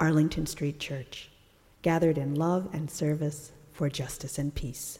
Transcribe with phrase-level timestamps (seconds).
[0.00, 1.30] Arlington Street Church,
[1.82, 4.98] gathered in love and service for justice and peace.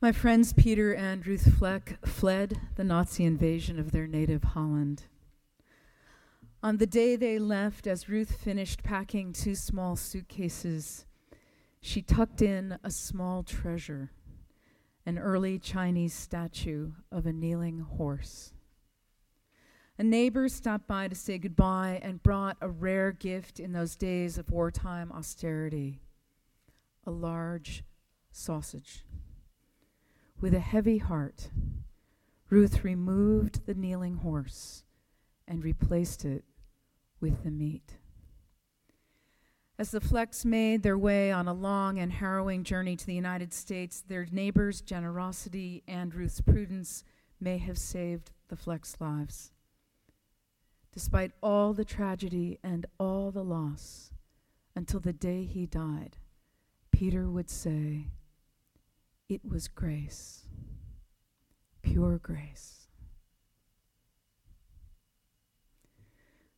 [0.00, 5.04] My friends Peter and Ruth Fleck fled the Nazi invasion of their native Holland.
[6.62, 11.06] On the day they left, as Ruth finished packing two small suitcases,
[11.80, 14.12] she tucked in a small treasure
[15.06, 18.54] an early Chinese statue of a kneeling horse.
[19.96, 24.38] A neighbor stopped by to say goodbye and brought a rare gift in those days
[24.38, 26.00] of wartime austerity
[27.06, 27.84] a large
[28.32, 29.04] sausage.
[30.40, 31.50] With a heavy heart,
[32.50, 34.84] Ruth removed the kneeling horse
[35.46, 36.44] and replaced it
[37.20, 37.98] with the meat.
[39.78, 43.52] As the Flecks made their way on a long and harrowing journey to the United
[43.52, 47.04] States, their neighbors' generosity and Ruth's prudence
[47.40, 49.53] may have saved the Flecks' lives.
[50.94, 54.12] Despite all the tragedy and all the loss,
[54.76, 56.18] until the day he died,
[56.92, 58.12] Peter would say,
[59.28, 60.46] It was grace,
[61.82, 62.86] pure grace.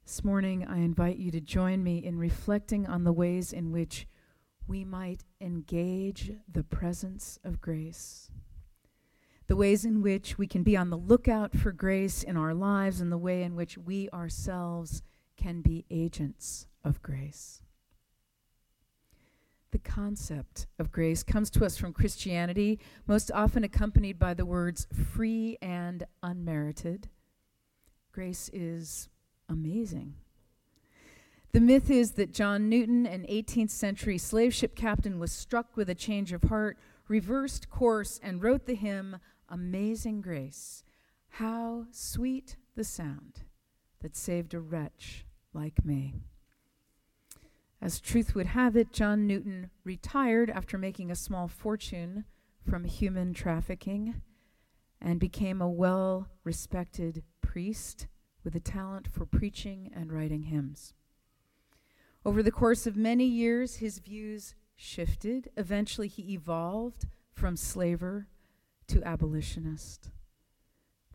[0.05, 4.07] This morning, I invite you to join me in reflecting on the ways in which
[4.69, 8.31] we might engage the presence of grace
[9.47, 13.01] the ways in which we can be on the lookout for grace in our lives,
[13.01, 15.03] and the way in which we ourselves
[15.37, 17.63] can be agents of grace.
[19.73, 24.87] The concept of grace comes to us from Christianity, most often accompanied by the words
[25.13, 27.09] free and unmerited.
[28.13, 29.09] Grace is
[29.49, 30.15] amazing.
[31.53, 35.89] The myth is that John Newton, an 18th century slave ship captain, was struck with
[35.89, 36.79] a change of heart,
[37.09, 39.19] reversed course, and wrote the hymn,
[39.49, 40.83] Amazing grace,
[41.29, 43.43] how sweet the sound
[44.01, 46.15] that saved a wretch like me.
[47.81, 52.25] As truth would have it, John Newton retired after making a small fortune
[52.69, 54.23] from human trafficking
[55.01, 58.09] and became a well respected priest
[58.43, 60.95] with a talent for preaching and writing hymns.
[62.25, 65.51] Over the course of many years, his views shifted.
[65.57, 68.27] Eventually, he evolved from slaver
[68.89, 70.11] to abolitionist.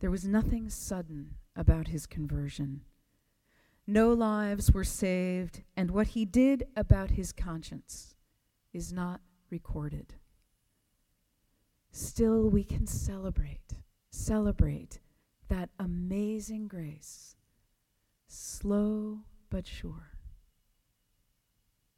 [0.00, 2.82] There was nothing sudden about his conversion.
[3.86, 8.14] No lives were saved, and what he did about his conscience
[8.72, 10.14] is not recorded.
[11.90, 15.00] Still, we can celebrate, celebrate
[15.48, 17.36] that amazing grace,
[18.26, 20.18] slow but sure.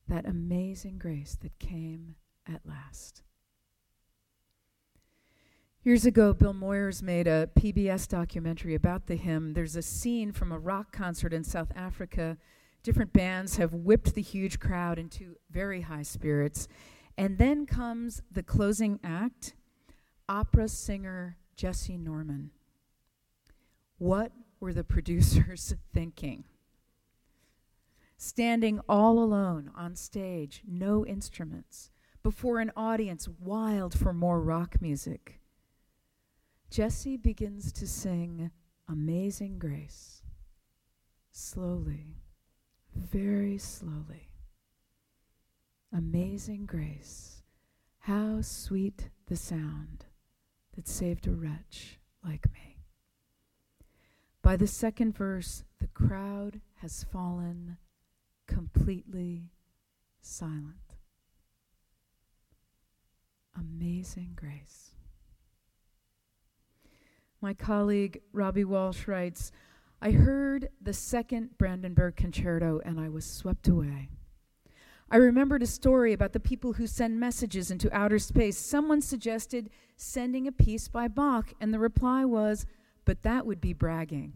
[0.08, 3.22] That amazing grace that came at last.
[5.84, 9.52] Years ago, Bill Moyers made a PBS documentary about the hymn.
[9.52, 12.38] There's a scene from a rock concert in South Africa.
[12.82, 16.68] Different bands have whipped the huge crowd into very high spirits.
[17.18, 19.52] And then comes the closing act
[20.26, 22.50] opera singer Jessye Norman.
[23.98, 26.44] What were the producers thinking?
[28.16, 31.90] Standing all alone on stage, no instruments,
[32.22, 35.42] before an audience wild for more rock music
[36.70, 38.50] Jessye begins to sing
[38.88, 40.22] Amazing Grace.
[41.30, 42.16] Slowly,
[42.94, 44.30] very slowly.
[45.92, 47.42] Amazing Grace.
[48.00, 50.06] How sweet the sound
[50.74, 52.78] that saved a wretch like me.
[54.42, 57.78] By the second verse, the crowd has fallen
[58.46, 59.50] completely
[60.20, 60.96] silent.
[63.56, 64.93] Amazing grace.
[67.44, 69.52] My colleague Robbie Walsh writes
[70.00, 74.08] I heard the second Brandenburg Concerto and I was swept away.
[75.10, 78.56] I remembered a story about the people who send messages into outer space.
[78.56, 82.64] Someone suggested sending a piece by Bach, and the reply was,
[83.04, 84.32] But that would be bragging.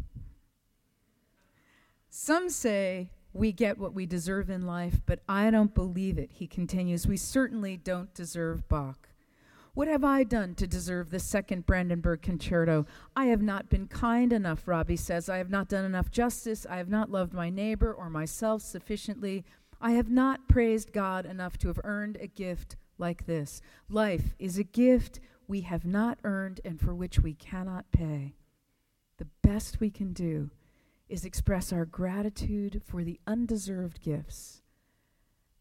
[2.10, 6.46] Some say we get what we deserve in life, but I don't believe it, he
[6.46, 7.06] continues.
[7.06, 9.07] We certainly don't deserve Bach.
[9.79, 12.85] What have I done to deserve the second Brandenburg Concerto?
[13.15, 15.29] I have not been kind enough, Robbie says.
[15.29, 16.67] I have not done enough justice.
[16.69, 19.45] I have not loved my neighbor or myself sufficiently.
[19.81, 23.63] I have not praised God enough to have earned a gift like this.
[23.89, 28.35] Life is a gift we have not earned and for which we cannot pay.
[29.19, 30.51] The best we can do
[31.09, 34.61] is express our gratitude for the undeserved gifts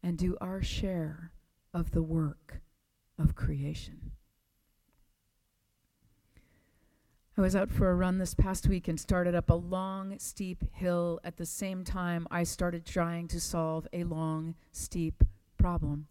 [0.02, 1.30] and do our share
[1.72, 2.62] of the work
[3.18, 4.12] of creation.
[7.36, 10.64] I was out for a run this past week and started up a long, steep
[10.72, 15.22] hill at the same time I started trying to solve a long, steep
[15.56, 16.08] problem.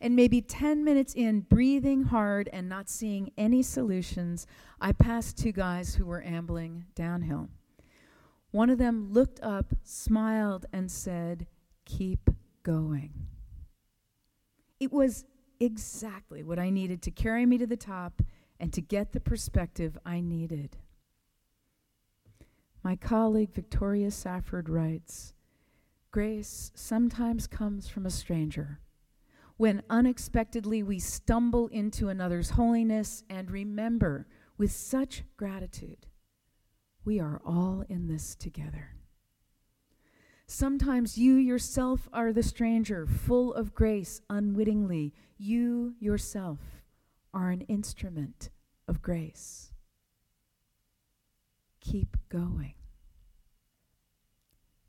[0.00, 4.46] And maybe 10 minutes in, breathing hard and not seeing any solutions,
[4.80, 7.50] I passed two guys who were ambling downhill.
[8.50, 11.46] One of them looked up, smiled, and said,
[11.84, 12.30] Keep
[12.62, 13.12] going.
[14.80, 15.26] It was
[15.60, 18.22] exactly what I needed to carry me to the top
[18.58, 20.76] and to get the perspective I needed.
[22.82, 25.32] My colleague Victoria Safford writes
[26.10, 28.80] Grace sometimes comes from a stranger.
[29.56, 34.26] When unexpectedly we stumble into another's holiness and remember
[34.58, 36.06] with such gratitude,
[37.04, 38.96] we are all in this together.
[40.46, 45.12] Sometimes you yourself are the stranger, full of grace, unwittingly.
[45.38, 46.58] You yourself
[47.32, 48.50] are an instrument
[48.86, 49.72] of grace.
[51.80, 52.74] Keep going.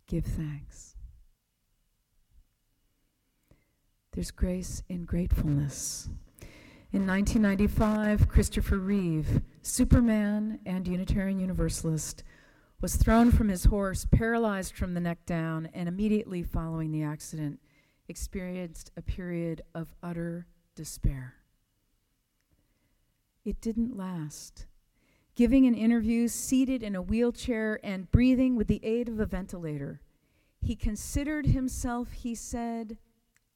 [0.08, 0.96] Give thanks.
[4.12, 6.10] There's grace in gratefulness.
[6.94, 12.24] In 1995, Christopher Reeve, Superman and Unitarian Universalist,
[12.82, 17.60] was thrown from his horse, paralyzed from the neck down, and immediately following the accident,
[18.08, 21.36] experienced a period of utter despair.
[23.44, 24.66] It didn't last.
[25.36, 30.02] Giving an interview, seated in a wheelchair, and breathing with the aid of a ventilator,
[30.62, 32.98] he considered himself, he said,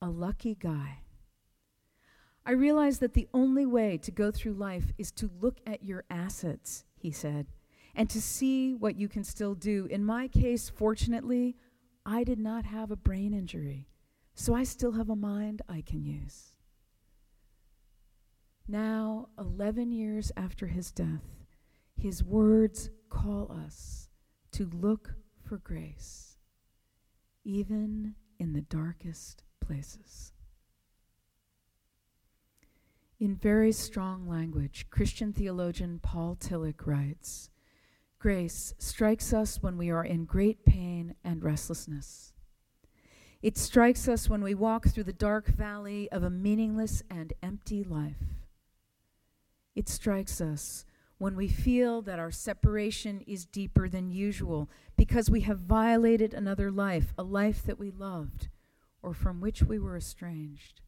[0.02, 1.00] a lucky guy.
[2.46, 6.04] I realized that the only way to go through life is to look at your
[6.10, 7.48] assets, he said,
[7.96, 9.88] and to see what you can still do.
[9.90, 11.56] In my case, fortunately,
[12.06, 13.88] I did not have a brain injury,
[14.34, 16.54] so I still have a mind I can use.
[18.68, 21.24] Now, 11 years after his death,
[21.96, 24.10] his words call us
[24.52, 25.14] to look
[25.44, 26.38] for grace,
[27.44, 30.34] even in the darkest places.
[33.20, 37.50] In very strong language, Christian theologian Paul Tillich writes
[38.20, 42.34] Grace strikes us when we are in great pain and restlessness.
[43.42, 47.82] It strikes us when we walk through the dark valley of a meaningless and empty
[47.82, 48.18] life.
[49.74, 50.84] It strikes us
[51.18, 56.70] when we feel that our separation is deeper than usual because we have violated another
[56.70, 58.50] life, a life that we loved
[59.02, 60.82] or from which we were estranged.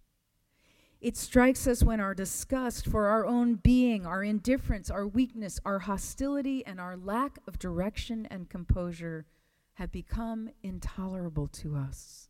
[1.01, 5.79] It strikes us when our disgust for our own being, our indifference, our weakness, our
[5.79, 9.25] hostility, and our lack of direction and composure
[9.73, 12.29] have become intolerable to us.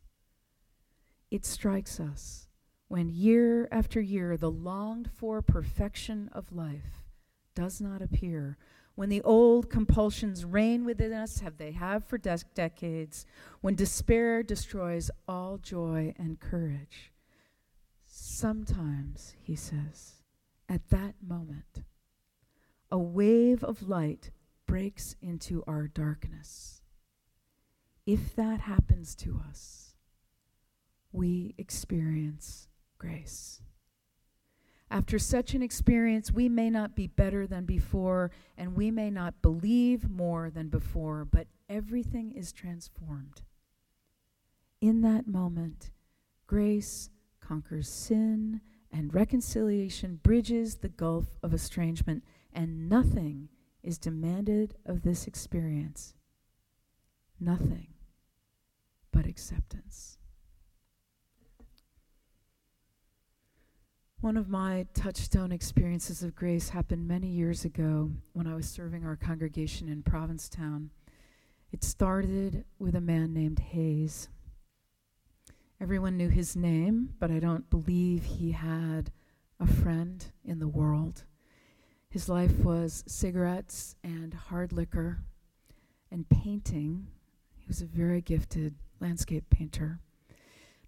[1.30, 2.48] It strikes us
[2.88, 7.04] when year after year the longed for perfection of life
[7.54, 8.56] does not appear,
[8.94, 13.26] when the old compulsions reign within us, have they have for de- decades,
[13.60, 17.11] when despair destroys all joy and courage.
[18.14, 20.22] Sometimes, he says,
[20.68, 21.82] at that moment,
[22.90, 24.30] a wave of light
[24.66, 26.82] breaks into our darkness.
[28.04, 29.94] If that happens to us,
[31.10, 33.62] we experience grace.
[34.90, 39.40] After such an experience, we may not be better than before, and we may not
[39.40, 43.40] believe more than before, but everything is transformed.
[44.82, 45.90] In that moment,
[46.46, 47.08] grace
[47.46, 52.22] conquers sin, and reconciliation bridges the gulf of estrangement,
[52.52, 53.48] and nothing
[53.82, 56.14] is demanded of this experience.
[57.40, 57.88] Nothing
[59.12, 60.18] but acceptance.
[64.20, 69.04] One of my touchstone experiences of grace happened many years ago when I was serving
[69.04, 70.90] our congregation in Provincetown.
[71.72, 74.28] It started with a man named Hayes.
[75.82, 79.10] Everyone knew his name, but I don't believe he had
[79.58, 81.24] a friend in the world.
[82.08, 85.24] His life was cigarettes and hard liquor
[86.08, 87.08] and painting.
[87.56, 89.98] He was a very gifted landscape painter.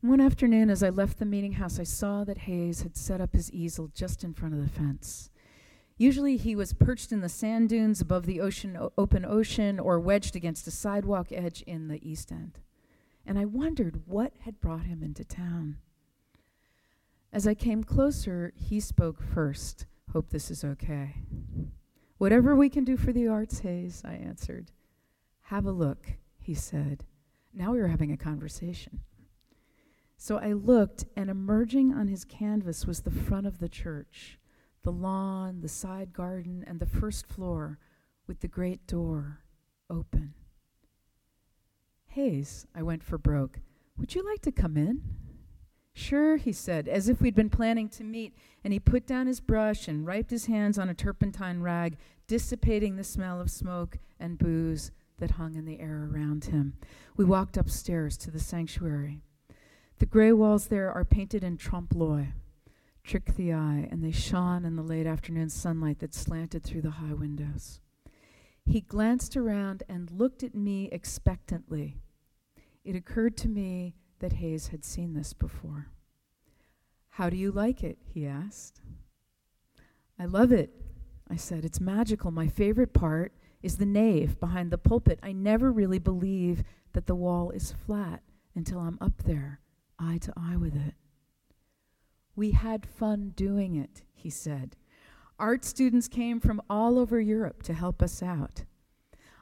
[0.01, 3.35] One afternoon, as I left the meeting house, I saw that Hayes had set up
[3.35, 5.29] his easel just in front of the fence.
[5.97, 10.37] Usually, he was perched in the sand dunes above the ocean, open ocean or wedged
[10.37, 12.61] against a sidewalk edge in the East End.
[13.27, 15.79] And I wondered what had brought him into town.
[17.33, 19.87] As I came closer, he spoke first.
[20.13, 21.17] Hope this is okay.
[22.19, 24.71] Whatever we can do for the arts, Hayes, I answered.
[25.43, 27.05] Have a look, he said.
[27.53, 29.01] Now we were having a conversation.
[30.17, 34.39] So I looked, and emerging on his canvas was the front of the church,
[34.83, 37.79] the lawn, the side garden, and the first floor
[38.27, 39.41] with the great door
[39.91, 40.35] open.
[42.15, 43.59] Hayes, I went for broke.
[43.99, 45.03] Would you like to come in?
[45.95, 49.41] Sure, he said, as if we'd been planning to meet, and he put down his
[49.41, 51.97] brush and wiped his hands on a turpentine rag,
[52.29, 56.75] dissipating the smell of smoke and booze that hung in the air around him.
[57.17, 59.21] We walked upstairs to the sanctuary.
[59.99, 62.29] The gray walls there are painted in trompe l'oeil,
[63.03, 66.91] trick the eye, and they shone in the late afternoon sunlight that slanted through the
[66.93, 67.81] high windows.
[68.65, 71.97] He glanced around and looked at me expectantly.
[72.85, 75.89] It occurred to me that Hayes had seen this before.
[77.11, 77.99] How do you like it?
[78.05, 78.81] he asked.
[80.19, 80.71] I love it,
[81.31, 81.65] I said.
[81.65, 82.31] It's magical.
[82.31, 85.19] My favorite part is the nave behind the pulpit.
[85.23, 86.63] I never really believe
[86.93, 88.23] that the wall is flat
[88.55, 89.61] until I'm up there
[89.99, 90.95] eye to eye with it.
[92.37, 94.77] We had fun doing it, he said.
[95.39, 98.65] Art students came from all over Europe to help us out.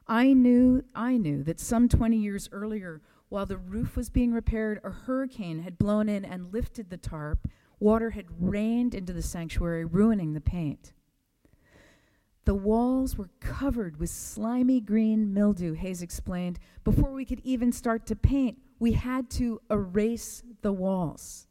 [0.07, 3.01] I knew, I knew that some 20 years earlier,
[3.33, 7.49] while the roof was being repaired, a hurricane had blown in and lifted the tarp.
[7.81, 10.93] Water had rained into the sanctuary, ruining the paint.
[12.45, 16.59] The walls were covered with slimy green mildew, Hayes explained.
[16.85, 21.47] Before we could even start to paint, we had to erase the walls.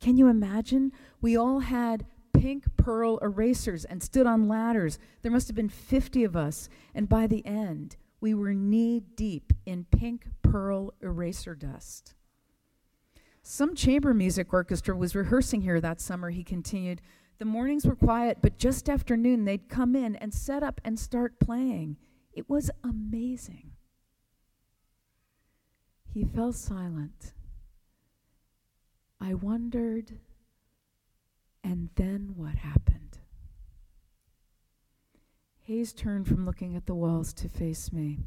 [0.00, 0.92] Can you imagine?
[1.22, 4.98] We all had pink pearl erasers and stood on ladders.
[5.22, 9.52] There must have been 50 of us, and by the end, we were knee deep
[9.66, 12.14] in pink pearl eraser dust.
[13.42, 17.02] Some chamber music orchestra was rehearsing here that summer, he continued.
[17.38, 21.00] The mornings were quiet, but just after noon, they'd come in and set up and
[21.00, 21.96] start playing.
[22.32, 23.72] It was amazing.
[26.14, 27.32] He fell silent.
[29.20, 30.20] I wondered,
[31.64, 33.18] and then what happened?
[35.72, 38.18] Hayes turned from looking at the walls to face me.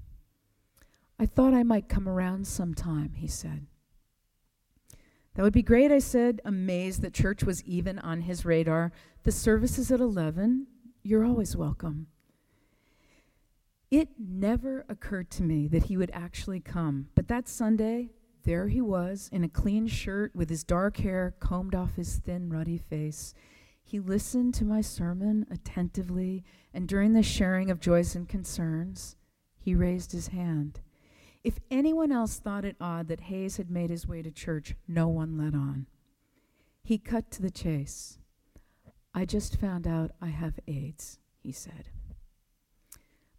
[1.20, 3.68] I thought I might come around sometime, he said.
[5.36, 8.92] That would be great, I said, amazed that church was even on his radar.
[9.22, 10.66] The service is at 11.
[11.04, 12.08] You're always welcome.
[13.92, 17.10] It never occurred to me that he would actually come.
[17.14, 18.10] But that Sunday,
[18.42, 22.50] there he was in a clean shirt with his dark hair combed off his thin,
[22.50, 23.36] ruddy face.
[23.88, 29.15] He listened to my sermon attentively, and during the sharing of joys and concerns,
[29.58, 30.82] he raised his hand.
[31.44, 35.08] If anyone else thought it odd that Hayes had made his way to church, no
[35.08, 35.86] one let on.
[36.84, 38.18] He cut to the chase.
[39.13, 41.89] I just found out I have AIDS, he said.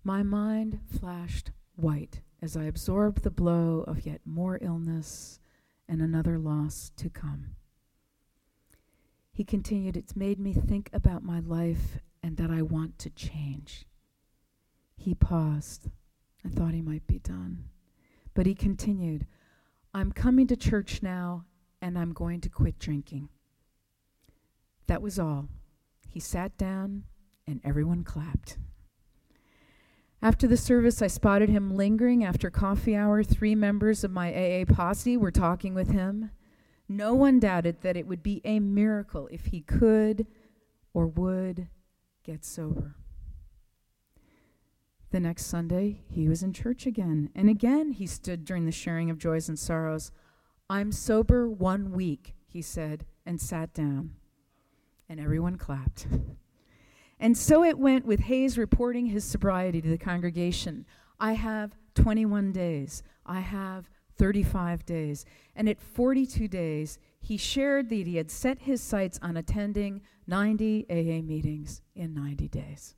[0.05, 5.41] My mind flashed white as I absorbed the blow of yet more illness
[5.89, 7.57] and another loss to come.
[9.37, 13.85] He continued, It's made me think about my life and that I want to change.
[14.97, 15.91] He paused.
[16.43, 17.65] I thought he might be done.
[18.33, 19.27] But he continued,
[19.93, 21.45] I'm coming to church now
[21.83, 23.29] and I'm going to quit drinking.
[24.87, 25.49] That was all.
[26.09, 27.03] He sat down
[27.47, 28.57] and everyone clapped.
[30.23, 33.23] After the service, I spotted him lingering after coffee hour.
[33.23, 36.31] Three members of my AA posse were talking with him.
[36.89, 40.27] No one doubted that it would be a miracle if he could
[40.95, 41.69] or would
[42.23, 42.95] get sober.
[45.11, 49.11] The next Sunday, he was in church again, and again he stood during the sharing
[49.11, 50.11] of joys and sorrows.
[50.69, 54.13] I'm sober one week, he said, and sat down.
[55.09, 56.07] And everyone clapped.
[57.19, 60.85] And so it went with Hayes reporting his sobriety to the congregation.
[61.19, 63.03] I have 21 days.
[63.25, 65.25] I have 35 days.
[65.55, 70.87] And at 42 days, he shared that he had set his sights on attending 90
[70.91, 72.95] AA meetings in 90 days.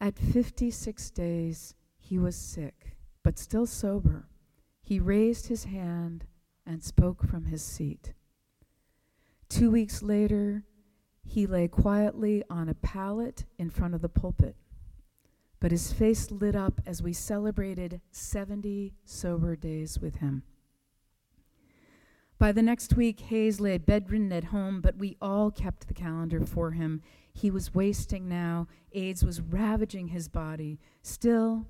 [0.00, 4.28] At 56 days, he was sick, but still sober.
[4.82, 6.24] He raised his hand
[6.66, 8.14] and spoke from his seat.
[9.48, 10.64] Two weeks later,
[11.22, 14.56] he lay quietly on a pallet in front of the pulpit,
[15.60, 20.42] but his face lit up as we celebrated 70 sober days with him.
[22.38, 26.46] By the next week, Hayes lay bedridden at home, but we all kept the calendar
[26.46, 27.02] for him.
[27.34, 28.66] He was wasting now.
[28.92, 30.80] AIDS was ravaging his body.
[31.02, 31.66] Still,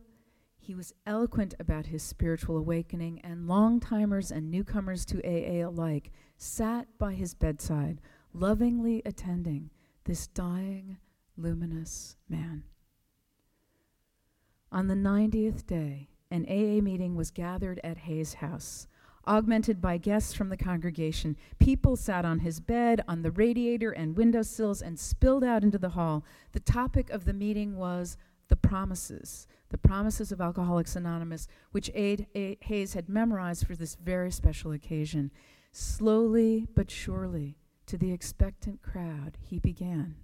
[0.60, 6.12] he was eloquent about his spiritual awakening, and long timers and newcomers to AA alike
[6.38, 8.00] sat by his bedside,
[8.32, 9.70] lovingly attending
[10.04, 10.98] this dying,
[11.36, 12.62] luminous man.
[14.72, 18.86] On the 90th day, an AA meeting was gathered at Hayes' house.
[19.26, 24.16] Augmented by guests from the congregation, people sat on his bed, on the radiator and
[24.16, 26.24] window sills, and spilled out into the hall.
[26.52, 32.56] The topic of the meeting was the promises, the promises of Alcoholics Anonymous, which A-
[32.60, 35.32] Hayes had memorized for this very special occasion.
[35.72, 40.14] Slowly but surely, to the expectant crowd, he began.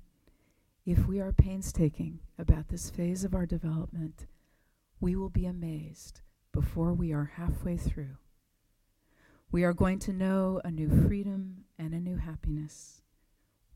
[0.84, 4.26] If we are painstaking about this phase of our development,
[5.00, 6.20] we will be amazed
[6.52, 8.16] before we are halfway through.
[9.52, 13.02] We are going to know a new freedom and a new happiness.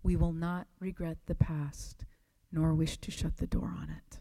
[0.02, 2.04] We will not regret the past,
[2.50, 4.20] nor wish to shut the door on it.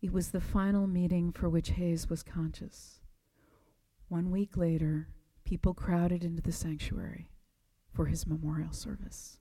[0.00, 3.00] It was the final meeting for which Hayes was conscious.
[4.08, 5.08] One week later,
[5.44, 7.30] people crowded into the sanctuary
[7.92, 9.38] for his memorial service.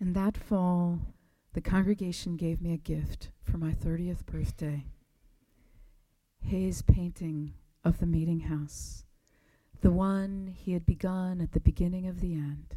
[0.00, 1.00] And that fall,
[1.56, 4.84] the congregation gave me a gift for my 30th birthday.
[6.42, 9.06] Hayes' painting of the meeting house,
[9.80, 12.74] the one he had begun at the beginning of the end,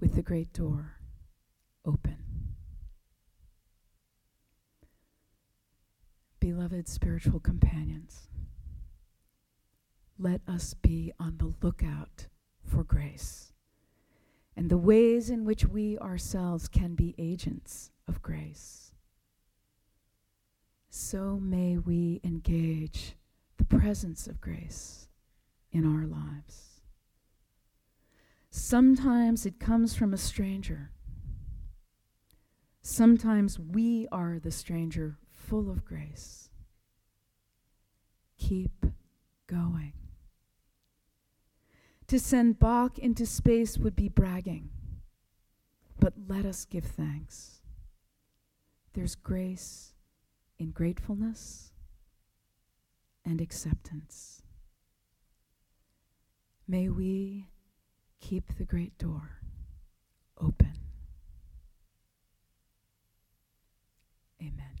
[0.00, 0.96] with the great door
[1.82, 2.18] open.
[6.40, 8.28] Beloved spiritual companions,
[10.18, 12.26] let us be on the lookout
[12.62, 13.49] for grace
[14.56, 18.92] and the ways in which we ourselves can be agents of grace.
[20.90, 23.14] So may we engage
[23.56, 25.08] the presence of grace
[25.70, 26.80] in our lives.
[28.50, 30.90] Sometimes it comes from a stranger.
[32.82, 36.50] Sometimes we are the stranger full of grace.
[38.38, 38.86] Keep
[39.46, 39.92] going.
[42.10, 44.70] To send Bach into space would be bragging,
[46.00, 47.62] but let us give thanks.
[48.94, 49.94] There's grace
[50.58, 51.70] in gratefulness
[53.24, 54.42] and acceptance.
[56.66, 57.46] May we
[58.20, 59.42] keep the great door
[60.36, 60.72] open.
[64.42, 64.80] Amen.